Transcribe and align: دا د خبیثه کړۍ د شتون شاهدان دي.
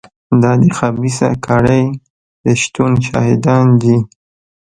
دا 0.41 0.51
د 0.61 0.63
خبیثه 0.77 1.29
کړۍ 1.45 1.83
د 2.43 2.45
شتون 2.61 2.91
شاهدان 3.07 3.67
دي. 3.81 3.97